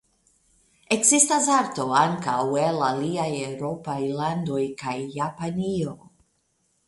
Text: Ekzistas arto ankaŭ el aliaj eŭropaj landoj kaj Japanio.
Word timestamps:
Ekzistas 0.93 1.49
arto 1.55 1.85
ankaŭ 2.03 2.37
el 2.63 2.81
aliaj 2.87 3.27
eŭropaj 3.47 3.99
landoj 4.21 4.63
kaj 4.83 4.97
Japanio. 5.21 5.95